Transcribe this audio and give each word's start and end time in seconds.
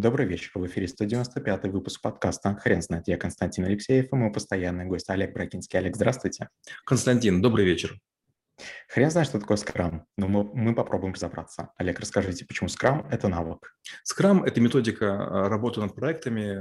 Добрый 0.00 0.28
вечер. 0.28 0.52
В 0.54 0.64
эфире 0.64 0.86
195 0.86 1.64
выпуск 1.64 2.00
подкаста 2.00 2.54
«Хрен 2.54 2.82
знает». 2.82 3.08
Я 3.08 3.16
Константин 3.16 3.64
Алексеев 3.64 4.12
и 4.12 4.14
мой 4.14 4.30
постоянный 4.30 4.84
гость 4.84 5.10
Олег 5.10 5.32
Брагинский. 5.32 5.76
Олег, 5.76 5.96
здравствуйте. 5.96 6.50
Константин, 6.84 7.42
добрый 7.42 7.64
вечер. 7.64 7.98
Хрен 8.88 9.10
знает, 9.10 9.28
что 9.28 9.38
такое 9.40 9.56
скрам, 9.56 10.06
но 10.16 10.28
мы, 10.28 10.44
мы 10.44 10.74
попробуем 10.74 11.14
разобраться. 11.14 11.70
Олег, 11.76 12.00
расскажите, 12.00 12.44
почему 12.44 12.68
скрам– 12.68 13.06
это 13.10 13.28
навык? 13.28 13.74
Скрам– 14.02 14.44
это 14.44 14.60
методика 14.60 15.04
э, 15.04 15.48
работы 15.48 15.80
над 15.80 15.94
проектами, 15.94 16.60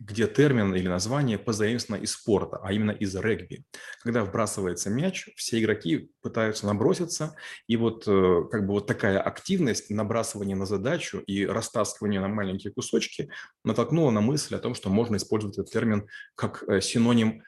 где 0.00 0.28
термин 0.28 0.74
или 0.74 0.86
название 0.86 1.38
позаимствовано 1.38 2.02
из 2.02 2.12
спорта, 2.12 2.60
а 2.62 2.72
именно 2.72 2.92
из 2.92 3.14
регби. 3.16 3.64
Когда 4.02 4.24
вбрасывается 4.24 4.90
мяч, 4.90 5.28
все 5.36 5.60
игроки 5.60 6.12
пытаются 6.22 6.66
наброситься, 6.66 7.34
и 7.66 7.76
вот 7.76 8.04
э, 8.06 8.44
как 8.50 8.66
бы 8.66 8.74
вот 8.74 8.86
такая 8.86 9.20
активность, 9.20 9.90
набрасывание 9.90 10.56
на 10.56 10.66
задачу 10.66 11.18
и 11.26 11.44
растаскивание 11.44 12.20
на 12.20 12.28
маленькие 12.28 12.72
кусочки 12.72 13.30
натолкнула 13.64 14.10
на 14.10 14.20
мысль 14.20 14.54
о 14.54 14.60
том, 14.60 14.74
что 14.74 14.88
можно 14.88 15.16
использовать 15.16 15.58
этот 15.58 15.72
термин 15.72 16.06
как 16.36 16.64
э, 16.68 16.80
синоним 16.80 17.42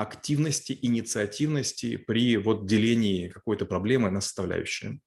активности, 0.00 0.78
инициативности 0.80 1.98
при 1.98 2.38
вот 2.38 2.64
делении 2.64 3.28
какой-то 3.28 3.66
проблемы 3.66 4.10
на 4.10 4.22
составляющие. 4.22 4.98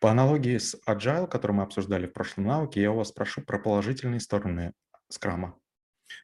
По 0.00 0.10
аналогии 0.10 0.58
с 0.58 0.76
Agile, 0.86 1.26
который 1.26 1.52
мы 1.52 1.62
обсуждали 1.62 2.06
в 2.06 2.12
прошлом 2.12 2.44
навыке, 2.44 2.82
я 2.82 2.92
у 2.92 2.96
вас 2.96 3.08
спрошу 3.08 3.40
про 3.40 3.58
положительные 3.58 4.20
стороны 4.20 4.74
скрама. 5.08 5.58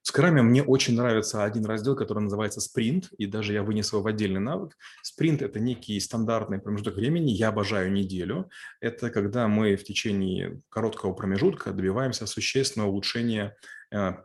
В 0.02 0.08
скраме 0.08 0.42
мне 0.42 0.62
очень 0.62 0.94
нравится 0.94 1.42
один 1.42 1.64
раздел, 1.64 1.96
который 1.96 2.22
называется 2.22 2.60
спринт, 2.60 3.10
и 3.16 3.24
даже 3.24 3.54
я 3.54 3.62
вынес 3.62 3.91
его 3.91 4.02
в 4.02 4.06
отдельный 4.06 4.41
навык. 4.41 4.77
Спринт– 5.02 5.41
это 5.42 5.58
некий 5.58 5.98
стандартный 5.98 6.58
промежуток 6.58 6.96
времени, 6.96 7.30
я 7.30 7.48
обожаю 7.48 7.91
неделю. 7.91 8.50
Это 8.82 9.08
когда 9.08 9.48
мы 9.48 9.77
в 9.77 9.84
течение 9.84 10.60
короткого 10.68 11.14
промежутка 11.14 11.72
добиваемся 11.72 12.27
существенного 12.27 12.91
улучшения 12.91 13.56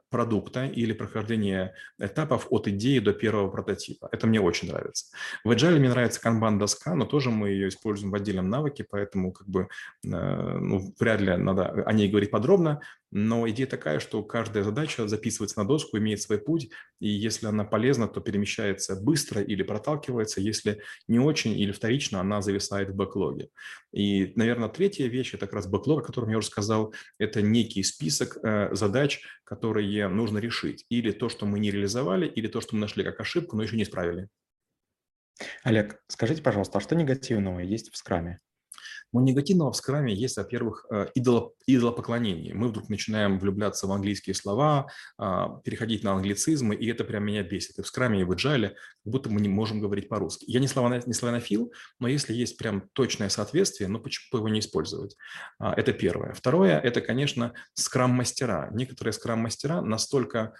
продукта 0.09 0.65
или 0.65 0.93
прохождение 0.93 1.73
этапов 1.99 2.47
от 2.51 2.67
идеи 2.67 2.99
до 2.99 3.13
первого 3.13 3.49
прототипа. 3.49 4.07
Это 4.11 4.27
мне 4.27 4.39
очень 4.39 4.69
нравится. 4.69 5.07
В 5.43 5.51
Agile 5.51 5.79
мне 5.79 5.89
нравится 5.89 6.21
канбан-доска, 6.21 6.93
но 6.93 7.05
тоже 7.05 7.31
мы 7.31 7.49
ее 7.49 7.69
используем 7.69 8.11
в 8.11 8.15
отдельном 8.15 8.49
навыке, 8.49 8.85
поэтому 8.87 9.31
как 9.31 9.47
бы 9.47 9.67
э, 10.03 10.07
ну, 10.07 10.93
вряд 10.99 11.21
ли 11.21 11.35
надо 11.35 11.83
о 11.85 11.93
ней 11.93 12.09
говорить 12.09 12.31
подробно, 12.31 12.81
но 13.11 13.49
идея 13.49 13.65
такая, 13.65 13.99
что 13.99 14.21
каждая 14.23 14.63
задача 14.63 15.07
записывается 15.07 15.59
на 15.59 15.65
доску, 15.65 15.97
имеет 15.97 16.21
свой 16.21 16.37
путь, 16.37 16.69
и 16.99 17.07
если 17.07 17.47
она 17.47 17.63
полезна, 17.63 18.07
то 18.07 18.19
перемещается 18.19 18.95
быстро 18.95 19.41
или 19.41 19.63
проталкивается, 19.63 20.41
если 20.41 20.81
не 21.07 21.19
очень 21.19 21.57
или 21.57 21.71
вторично, 21.71 22.19
она 22.19 22.41
зависает 22.41 22.89
в 22.89 22.95
бэклоге. 22.95 23.49
И, 23.93 24.33
наверное, 24.35 24.67
третья 24.67 25.07
вещь, 25.07 25.33
это 25.33 25.45
как 25.45 25.55
раз 25.55 25.67
бэклог, 25.67 26.03
о 26.03 26.05
котором 26.05 26.29
я 26.29 26.37
уже 26.37 26.47
сказал, 26.47 26.93
это 27.17 27.41
некий 27.41 27.83
список 27.83 28.37
э, 28.43 28.75
задач, 28.75 29.21
которые 29.45 30.07
нужно 30.09 30.39
решить. 30.39 30.85
Или 30.89 31.11
то, 31.11 31.29
что 31.29 31.45
мы 31.45 31.59
не 31.59 31.71
реализовали, 31.71 32.27
или 32.27 32.47
то, 32.47 32.59
что 32.59 32.75
мы 32.75 32.81
нашли 32.81 33.03
как 33.03 33.19
ошибку, 33.21 33.55
но 33.55 33.63
еще 33.63 33.77
не 33.77 33.83
исправили. 33.83 34.27
Олег, 35.63 36.01
скажите, 36.07 36.41
пожалуйста, 36.41 36.79
а 36.79 36.81
что 36.81 36.95
негативного 36.95 37.59
есть 37.59 37.93
в 37.93 37.97
скраме? 37.97 38.39
Но 39.15 39.21
негативного 39.21 39.71
в 39.71 39.77
скраме 39.77 40.13
есть, 40.13 40.35
во-первых, 40.35 40.85
э, 40.91 41.07
идоло, 41.15 41.53
идолопоклонение. 41.67 42.53
Мы 42.53 42.67
вдруг 42.67 42.89
начинаем 42.89 43.39
влюбляться 43.39 43.87
в 43.87 43.91
английские 43.93 44.33
слова, 44.33 44.87
а, 45.17 45.61
переходить 45.63 46.03
на 46.03 46.11
англицизмы, 46.11 46.75
и 46.75 46.85
это 46.87 47.05
прям 47.05 47.23
меня 47.23 47.41
бесит. 47.41 47.79
И 47.79 47.81
в 47.81 47.87
скраме, 47.87 48.19
и 48.19 48.23
в 48.25 48.31
agile, 48.33 48.69
как 48.69 48.77
будто 49.05 49.29
мы 49.29 49.39
не 49.39 49.47
можем 49.47 49.79
говорить 49.79 50.09
по-русски. 50.09 50.43
Я 50.49 50.59
не, 50.59 50.67
славяно, 50.67 51.01
не 51.05 51.13
славянофил, 51.13 51.73
но 51.97 52.09
если 52.09 52.33
есть 52.33 52.57
прям 52.57 52.89
точное 52.91 53.29
соответствие, 53.29 53.87
ну 53.87 53.99
почему 53.99 54.39
его 54.39 54.49
не 54.49 54.59
использовать? 54.59 55.15
А, 55.59 55.73
это 55.73 55.93
первое. 55.93 56.33
Второе– 56.33 56.77
это, 56.83 56.99
конечно, 56.99 57.53
скрам-мастера. 57.73 58.69
Некоторые 58.73 59.13
скрам-мастера 59.13 59.79
настолько 59.79 60.53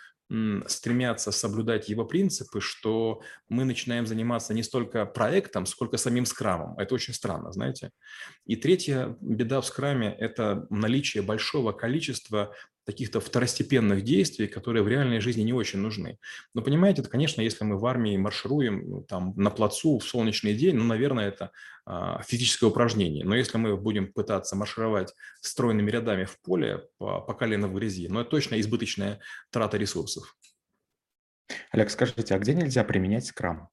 стремятся 0.68 1.32
соблюдать 1.32 1.88
его 1.88 2.04
принципы, 2.04 2.60
что 2.60 3.22
мы 3.48 3.64
начинаем 3.64 4.08
заниматься 4.08 4.56
не 4.56 4.64
столько 4.64 5.06
проектом, 5.06 5.68
сколько 5.68 5.98
самим 5.98 6.26
скрамом. 6.26 6.78
Это 6.80 6.96
очень 6.96 7.14
странно, 7.14 7.52
знаете. 7.52 7.92
И 8.46 8.56
третья 8.56 9.18
беда 9.22 9.62
в 9.62 9.66
скраме– 9.66 10.16
это 10.20 10.68
наличие 10.70 11.24
большого 11.24 11.72
количества 11.72 12.54
каких-то 12.86 13.20
второстепенных 13.20 14.04
действий, 14.04 14.48
которые 14.48 14.84
в 14.84 14.88
реальной 14.88 15.20
жизни 15.20 15.42
не 15.42 15.54
очень 15.54 15.80
нужны. 15.80 16.20
Но 16.54 16.62
понимаете, 16.62 17.02
это, 17.02 17.10
конечно, 17.10 17.42
если 17.42 17.64
мы 17.64 17.80
в 17.80 17.86
армии 17.86 18.16
маршируем 18.16 19.04
там 19.06 19.34
на 19.36 19.50
плацу 19.50 19.98
в 19.98 20.04
солнечный 20.04 20.54
день, 20.54 20.76
ну, 20.76 20.84
наверное, 20.84 21.28
это 21.28 21.52
а, 21.86 22.22
физическое 22.22 22.68
упражнение. 22.68 23.26
Но 23.26 23.36
если 23.36 23.58
мы 23.58 23.76
будем 23.76 24.14
пытаться 24.14 24.56
маршировать 24.56 25.16
стройными 25.42 25.90
рядами 25.90 26.26
в 26.26 26.40
поле 26.42 26.88
по, 26.98 27.22
по 27.22 27.34
колено 27.34 27.68
в 27.68 27.74
грязи, 27.74 28.08
ну, 28.08 28.20
это 28.20 28.30
точно 28.30 28.60
избыточная 28.60 29.20
трата 29.50 29.78
ресурсов. 29.78 30.38
Олег, 31.72 31.90
скажите, 31.90 32.36
а 32.36 32.40
где 32.40 32.54
нельзя 32.54 32.84
применять 32.84 33.26
скрам? 33.26 33.70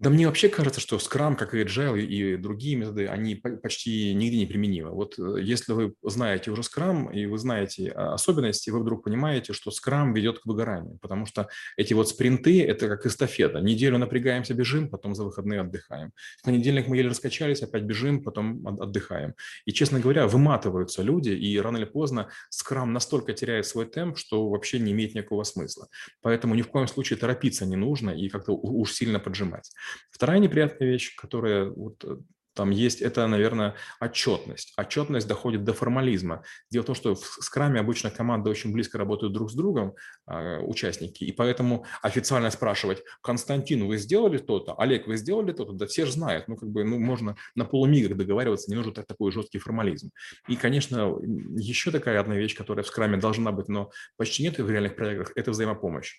Да 0.00 0.10
мне 0.10 0.26
вообще 0.26 0.48
кажется, 0.48 0.80
что 0.80 0.96
Scrum, 0.96 1.36
как 1.36 1.54
и 1.54 1.62
Agile 1.62 2.00
и 2.00 2.36
другие 2.36 2.74
методы, 2.74 3.06
они 3.06 3.36
почти 3.36 4.12
нигде 4.12 4.38
не 4.38 4.46
применимы. 4.46 4.90
Вот 4.90 5.16
э, 5.20 5.36
если 5.40 5.72
вы 5.72 5.94
знаете 6.02 6.50
уже 6.50 6.62
Scrum 6.62 7.14
и 7.14 7.26
вы 7.26 7.38
знаете 7.38 7.90
особенности, 7.90 8.70
вы 8.70 8.80
вдруг 8.80 9.04
понимаете, 9.04 9.52
что 9.52 9.70
Scrum 9.70 10.12
ведет 10.12 10.40
к 10.40 10.46
выгоранию, 10.46 10.98
потому 11.00 11.26
что 11.26 11.48
эти 11.76 11.94
вот 11.94 12.08
спринты– 12.08 12.60
это 12.66 12.88
как 12.88 13.06
эстафета. 13.06 13.60
Неделю 13.60 13.98
напрягаемся, 13.98 14.52
бежим, 14.52 14.90
потом 14.90 15.14
за 15.14 15.22
выходные 15.22 15.60
отдыхаем. 15.60 16.10
В 16.40 16.44
понедельник 16.44 16.88
мы 16.88 16.96
еле 16.96 17.10
раскачались, 17.10 17.62
опять 17.62 17.84
бежим, 17.84 18.20
потом 18.20 18.66
отдыхаем. 18.66 19.34
И, 19.64 19.72
честно 19.72 20.00
говоря, 20.00 20.26
выматываются 20.26 21.02
люди, 21.02 21.30
и 21.30 21.56
рано 21.60 21.76
или 21.76 21.84
поздно 21.84 22.30
Scrum 22.52 22.86
настолько 22.86 23.32
теряет 23.32 23.66
свой 23.66 23.86
темп, 23.86 24.18
что 24.18 24.48
вообще 24.50 24.80
не 24.80 24.90
имеет 24.90 25.14
никакого 25.14 25.44
смысла. 25.44 25.86
Поэтому 26.20 26.56
ни 26.56 26.62
в 26.62 26.68
коем 26.68 26.88
случае 26.88 27.16
торопиться 27.16 27.64
не 27.64 27.76
нужно 27.76 28.10
и 28.10 28.28
как-то 28.28 28.52
уж 28.52 28.92
сильно 28.92 29.20
поджимать. 29.20 29.70
Вторая 30.10 30.38
неприятная 30.38 30.88
вещь, 30.88 31.14
которая 31.16 31.66
вот 31.66 32.04
э, 32.04 32.16
там 32.54 32.70
есть, 32.70 33.02
это, 33.02 33.26
наверное, 33.26 33.74
отчетность. 34.00 34.72
Отчетность 34.76 35.26
доходит 35.26 35.64
до 35.64 35.74
формализма. 35.74 36.44
Дело 36.70 36.84
в 36.84 36.86
том, 36.86 36.94
что 36.94 37.14
в 37.14 37.20
скраме 37.20 37.80
обычно 37.80 38.10
команды 38.10 38.48
очень 38.48 38.72
близко 38.72 38.96
работают 38.96 39.32
друг 39.32 39.50
с 39.50 39.54
другом, 39.54 39.94
э, 40.26 40.60
участники, 40.60 41.24
и 41.24 41.32
поэтому 41.32 41.84
официально 42.00 42.50
спрашивать, 42.50 43.02
Константин, 43.22 43.86
вы 43.86 43.98
сделали 43.98 44.38
то-то? 44.38 44.74
Олег, 44.78 45.06
вы 45.06 45.16
сделали 45.16 45.52
то-то? 45.52 45.72
Да 45.72 45.86
все 45.86 46.06
же 46.06 46.12
знают. 46.12 46.48
Ну, 46.48 46.56
как 46.56 46.68
бы, 46.70 46.84
ну, 46.84 46.98
можно 46.98 47.36
на 47.56 47.64
полумиграх 47.64 48.16
договариваться, 48.16 48.70
не 48.70 48.76
нужен 48.76 48.94
так, 48.94 49.06
такой 49.06 49.32
жесткий 49.32 49.58
формализм. 49.58 50.10
И, 50.48 50.56
конечно, 50.56 51.16
еще 51.56 51.90
такая 51.90 52.20
одна 52.20 52.36
вещь, 52.36 52.56
которая 52.56 52.84
в 52.84 52.88
скраме 52.88 53.16
должна 53.16 53.50
быть, 53.50 53.68
но 53.68 53.90
почти 54.16 54.44
нет 54.44 54.58
в 54.58 54.70
реальных 54.70 54.94
проектах, 54.94 55.32
это 55.34 55.50
взаимопомощь. 55.50 56.14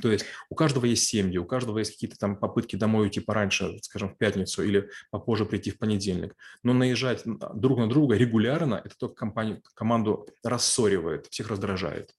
То 0.00 0.10
есть 0.10 0.24
у 0.48 0.54
каждого 0.54 0.84
есть 0.84 1.04
семьи, 1.06 1.38
у 1.38 1.44
каждого 1.44 1.78
есть 1.78 1.92
какие-то 1.92 2.16
там 2.16 2.36
попытки 2.36 2.76
домой 2.76 3.04
уйти 3.04 3.20
пораньше, 3.20 3.78
скажем, 3.82 4.10
в 4.10 4.16
пятницу 4.16 4.62
или 4.62 4.88
попозже 5.10 5.44
прийти 5.44 5.70
в 5.70 5.78
понедельник. 5.78 6.34
Но 6.62 6.72
наезжать 6.72 7.22
друг 7.24 7.78
на 7.78 7.88
друга 7.88 8.16
регулярно, 8.16 8.80
это 8.84 8.96
только 8.96 9.14
компанию, 9.14 9.62
команду 9.74 10.28
рассоривает, 10.42 11.26
всех 11.26 11.48
раздражает. 11.48 12.14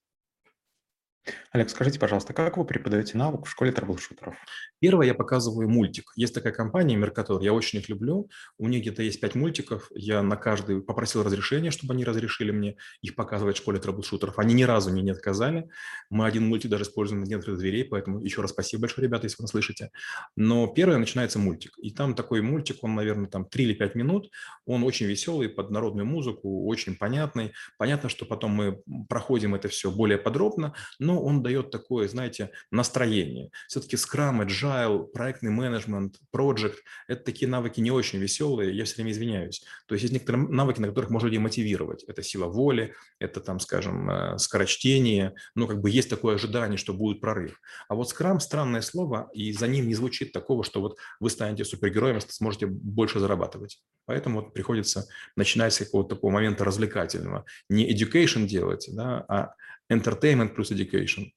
Олег, 1.52 1.70
скажите, 1.70 1.98
пожалуйста, 1.98 2.32
как 2.32 2.56
вы 2.56 2.64
преподаете 2.64 3.16
навык 3.16 3.46
в 3.46 3.50
школе 3.50 3.72
трэблшутеров? 3.72 4.36
Первое, 4.80 5.06
я 5.06 5.14
показываю 5.14 5.68
мультик. 5.68 6.12
Есть 6.16 6.34
такая 6.34 6.52
компания 6.52 6.96
Меркатор, 6.96 7.40
я 7.40 7.52
очень 7.52 7.78
их 7.78 7.88
люблю. 7.88 8.28
У 8.58 8.68
них 8.68 8.82
где-то 8.82 9.02
есть 9.02 9.20
пять 9.20 9.34
мультиков. 9.34 9.90
Я 9.94 10.22
на 10.22 10.36
каждый 10.36 10.82
попросил 10.82 11.22
разрешения, 11.22 11.70
чтобы 11.70 11.94
они 11.94 12.04
разрешили 12.04 12.50
мне 12.50 12.76
их 13.00 13.14
показывать 13.14 13.56
в 13.56 13.60
школе 13.60 13.78
трэблшутеров. 13.78 14.38
Они 14.38 14.52
ни 14.52 14.64
разу 14.64 14.90
мне 14.90 15.02
не 15.02 15.12
отказали. 15.12 15.68
Мы 16.10 16.26
один 16.26 16.46
мультик 16.48 16.70
даже 16.70 16.84
используем 16.84 17.22
на 17.22 17.26
некоторых 17.26 17.58
дверей, 17.58 17.84
поэтому 17.84 18.20
еще 18.20 18.42
раз 18.42 18.50
спасибо 18.50 18.82
большое, 18.82 19.06
ребята, 19.06 19.26
если 19.26 19.40
вы 19.42 19.48
слышите. 19.48 19.90
Но 20.36 20.66
первое 20.66 20.98
начинается 20.98 21.38
мультик. 21.38 21.72
И 21.78 21.90
там 21.90 22.14
такой 22.14 22.42
мультик, 22.42 22.78
он, 22.82 22.94
наверное, 22.94 23.28
там 23.28 23.46
3 23.46 23.64
или 23.64 23.74
5 23.74 23.94
минут. 23.94 24.30
Он 24.66 24.84
очень 24.84 25.06
веселый, 25.06 25.48
под 25.48 25.70
народную 25.70 26.06
музыку, 26.06 26.66
очень 26.66 26.96
понятный. 26.96 27.52
Понятно, 27.78 28.08
что 28.08 28.26
потом 28.26 28.50
мы 28.50 28.82
проходим 29.08 29.54
это 29.54 29.68
все 29.68 29.90
более 29.90 30.18
подробно, 30.18 30.74
но 30.98 31.13
но 31.14 31.22
он 31.22 31.42
дает 31.42 31.70
такое, 31.70 32.08
знаете, 32.08 32.50
настроение. 32.72 33.50
Все-таки 33.68 33.96
Scrum, 33.96 34.44
Agile, 34.44 35.06
проектный 35.06 35.50
менеджмент, 35.50 36.16
Project– 36.34 36.74
это 37.08 37.24
такие 37.24 37.48
навыки 37.48 37.80
не 37.80 37.92
очень 37.92 38.18
веселые, 38.18 38.76
я 38.76 38.84
все 38.84 38.96
время 38.96 39.12
извиняюсь. 39.12 39.64
То 39.86 39.94
есть 39.94 40.02
есть 40.02 40.12
некоторые 40.12 40.48
навыки, 40.48 40.80
на 40.80 40.88
которых 40.88 41.10
можно 41.10 41.26
людей 41.26 41.38
мотивировать. 41.38 42.02
Это 42.04 42.22
сила 42.22 42.46
воли, 42.46 42.94
это, 43.20 43.40
там, 43.40 43.60
скажем, 43.60 44.10
э, 44.10 44.38
скорочтение, 44.38 45.34
но 45.54 45.68
как 45.68 45.80
бы 45.80 45.88
есть 45.88 46.10
такое 46.10 46.34
ожидание, 46.34 46.78
что 46.78 46.92
будет 46.92 47.20
прорыв. 47.20 47.60
А 47.88 47.94
вот 47.94 48.12
Scrum– 48.12 48.38
странное 48.40 48.80
слово, 48.80 49.30
и 49.32 49.52
за 49.52 49.68
ним 49.68 49.86
не 49.86 49.94
звучит 49.94 50.32
такого, 50.32 50.64
что 50.64 50.80
вот 50.80 50.98
вы 51.20 51.30
станете 51.30 51.64
супергероем, 51.64 52.20
сможете 52.20 52.66
больше 52.66 53.20
зарабатывать. 53.20 53.78
Поэтому 54.06 54.40
вот 54.40 54.52
приходится 54.52 55.06
начинать 55.36 55.74
с 55.74 55.78
какого-то 55.78 56.16
такого 56.16 56.32
момента 56.32 56.64
развлекательного. 56.64 57.44
Не 57.68 57.94
education 57.94 58.46
делать, 58.46 58.88
да, 58.92 59.24
а 59.28 59.54
entertainment 59.92 60.54
плюс 60.54 60.72
education. 60.72 61.30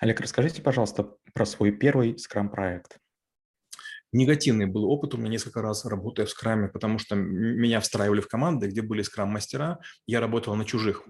Олег, 0.00 0.20
расскажите, 0.20 0.62
пожалуйста, 0.62 1.14
про 1.34 1.46
свой 1.46 1.72
первый 1.72 2.14
Scrum-проект. 2.14 2.98
Негативный 4.10 4.66
был 4.66 4.84
опыт 4.84 5.14
у 5.14 5.18
меня 5.18 5.28
несколько 5.28 5.60
раз, 5.60 5.84
работая 5.84 6.24
в 6.24 6.30
скраме, 6.30 6.68
потому 6.68 6.98
что 6.98 7.14
меня 7.14 7.80
встраивали 7.80 8.20
в 8.20 8.28
команды, 8.28 8.68
где 8.68 8.80
были 8.80 9.02
скрам-мастера. 9.02 9.80
Я 10.06 10.20
работал 10.20 10.54
на 10.56 10.64
чужих 10.64 11.04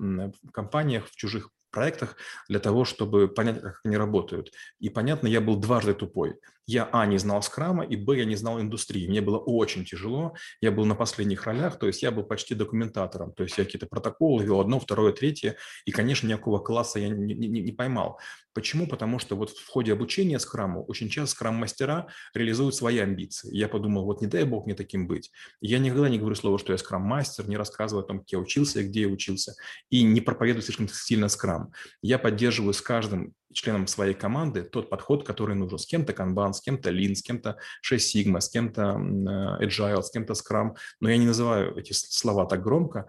компаниях, 0.52 1.06
в 1.06 1.14
чужих 1.14 1.50
проектах 1.70 2.16
для 2.48 2.58
того, 2.58 2.84
чтобы 2.84 3.28
понять, 3.28 3.60
как 3.60 3.80
они 3.84 3.96
работают. 3.96 4.52
И, 4.80 4.88
понятно, 4.88 5.26
я 5.26 5.40
был 5.40 5.56
дважды 5.56 5.94
тупой. 5.94 6.36
Я, 6.66 6.86
а, 6.92 7.06
не 7.06 7.16
знал 7.16 7.42
скрама, 7.42 7.82
и, 7.84 7.96
б, 7.96 8.18
я 8.18 8.26
не 8.26 8.36
знал 8.36 8.60
индустрии. 8.60 9.08
Мне 9.08 9.22
было 9.22 9.38
очень 9.38 9.86
тяжело. 9.86 10.34
Я 10.60 10.70
был 10.70 10.84
на 10.84 10.94
последних 10.94 11.44
ролях, 11.44 11.78
то 11.78 11.86
есть 11.86 12.02
я 12.02 12.10
был 12.10 12.24
почти 12.24 12.54
документатором. 12.54 13.32
То 13.32 13.44
есть 13.44 13.56
я 13.56 13.64
какие-то 13.64 13.86
протоколы 13.86 14.44
вел, 14.44 14.60
одно, 14.60 14.78
второе, 14.78 15.12
третье. 15.12 15.56
И, 15.86 15.92
конечно, 15.92 16.26
никакого 16.26 16.58
класса 16.58 16.98
я 16.98 17.08
не, 17.08 17.34
не, 17.34 17.60
не 17.60 17.72
поймал. 17.72 18.18
Почему? 18.58 18.86
Потому 18.86 19.18
что 19.18 19.36
вот 19.36 19.50
в 19.50 19.68
ходе 19.68 19.92
обучения 19.92 20.38
скраму 20.40 20.84
очень 20.84 21.08
часто 21.08 21.36
скрам-мастера 21.36 22.08
реализуют 22.34 22.74
свои 22.74 22.98
амбиции. 22.98 23.54
Я 23.54 23.68
подумал, 23.68 24.04
вот 24.04 24.20
не 24.20 24.26
дай 24.26 24.44
бог 24.44 24.66
мне 24.66 24.74
таким 24.74 25.06
быть. 25.06 25.30
Я 25.60 25.78
никогда 25.78 26.08
не 26.08 26.18
говорю 26.18 26.34
слово, 26.34 26.58
что 26.58 26.72
я 26.72 26.78
скрам-мастер, 26.78 27.48
не 27.48 27.56
рассказываю 27.56 28.04
о 28.04 28.06
том, 28.06 28.18
где 28.20 28.36
я 28.36 28.40
учился 28.40 28.82
где 28.82 29.02
я 29.02 29.08
учился. 29.08 29.54
И 29.90 30.02
не 30.02 30.20
проповедую 30.20 30.62
слишком 30.62 30.88
сильно 30.88 31.28
скрам. 31.28 31.57
Я 32.02 32.18
поддерживаю 32.18 32.72
с 32.72 32.80
каждым 32.80 33.34
членам 33.52 33.86
своей 33.86 34.14
команды 34.14 34.62
тот 34.62 34.90
подход, 34.90 35.26
который 35.26 35.54
нужен. 35.56 35.78
С 35.78 35.86
кем-то 35.86 36.12
Kanban, 36.12 36.52
с 36.52 36.60
кем-то 36.60 36.90
Lean, 36.90 37.14
с 37.14 37.22
кем-то 37.22 37.58
6 37.82 38.16
Sigma, 38.16 38.40
с 38.40 38.48
кем-то 38.48 38.82
э, 38.82 39.66
Agile, 39.66 40.02
с 40.02 40.10
кем-то 40.10 40.34
Scrum. 40.34 40.76
Но 41.00 41.10
я 41.10 41.16
не 41.16 41.26
называю 41.26 41.76
эти 41.76 41.92
слова 41.92 42.46
так 42.46 42.62
громко, 42.62 43.06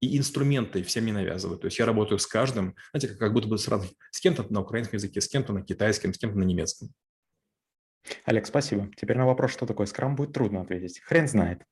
и 0.00 0.16
инструменты 0.16 0.82
всем 0.82 1.04
не 1.04 1.12
навязываю. 1.12 1.58
То 1.58 1.66
есть 1.66 1.78
я 1.78 1.86
работаю 1.86 2.18
с 2.18 2.26
каждым, 2.26 2.74
знаете, 2.92 3.14
как 3.14 3.32
будто 3.32 3.48
бы 3.48 3.58
сразу 3.58 3.88
с 4.10 4.20
кем-то 4.20 4.46
на 4.50 4.60
украинском 4.60 4.96
языке, 4.96 5.20
с 5.20 5.28
кем-то 5.28 5.52
на 5.52 5.62
китайском, 5.62 6.14
с 6.14 6.18
кем-то 6.18 6.38
на 6.38 6.44
немецком. 6.44 6.88
Олег, 8.24 8.46
спасибо. 8.46 8.90
Теперь 8.96 9.18
на 9.18 9.26
вопрос, 9.26 9.52
что 9.52 9.66
такое 9.66 9.86
скрам, 9.86 10.16
будет 10.16 10.32
трудно 10.32 10.62
ответить. 10.62 11.00
Хрен 11.00 11.28
знает. 11.28 11.62